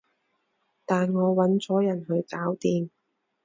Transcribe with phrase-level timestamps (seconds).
[0.87, 2.89] 但我搵咗人去搞掂